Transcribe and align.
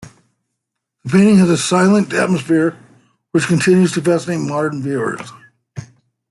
The 1.03 1.11
painting 1.11 1.37
has 1.37 1.49
a 1.51 1.57
'silent' 1.59 2.11
atmosphere 2.11 2.75
which 3.33 3.45
continues 3.45 3.91
to 3.91 4.01
fascinate 4.01 4.39
modern 4.39 4.81
viewers. 4.81 5.29